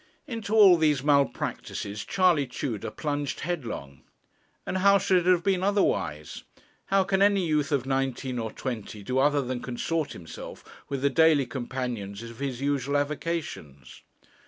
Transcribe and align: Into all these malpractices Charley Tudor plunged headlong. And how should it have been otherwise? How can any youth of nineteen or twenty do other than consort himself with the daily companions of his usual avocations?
Into 0.25 0.55
all 0.55 0.77
these 0.77 1.03
malpractices 1.03 2.03
Charley 2.03 2.47
Tudor 2.47 2.89
plunged 2.89 3.41
headlong. 3.41 4.01
And 4.65 4.79
how 4.79 4.97
should 4.97 5.27
it 5.27 5.29
have 5.31 5.43
been 5.43 5.61
otherwise? 5.61 6.43
How 6.87 7.03
can 7.03 7.21
any 7.21 7.45
youth 7.45 7.71
of 7.71 7.85
nineteen 7.85 8.39
or 8.39 8.51
twenty 8.51 9.03
do 9.03 9.19
other 9.19 9.43
than 9.43 9.61
consort 9.61 10.13
himself 10.13 10.65
with 10.89 11.03
the 11.03 11.11
daily 11.11 11.45
companions 11.45 12.23
of 12.23 12.39
his 12.39 12.61
usual 12.61 12.97
avocations? 12.97 14.01